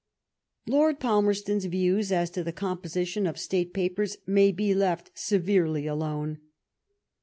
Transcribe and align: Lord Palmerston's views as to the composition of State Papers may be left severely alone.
Lord 0.65 0.99
Palmerston's 0.99 1.65
views 1.65 2.11
as 2.11 2.31
to 2.31 2.43
the 2.43 2.51
composition 2.51 3.27
of 3.27 3.37
State 3.37 3.71
Papers 3.71 4.17
may 4.25 4.51
be 4.51 4.73
left 4.73 5.11
severely 5.13 5.85
alone. 5.85 6.39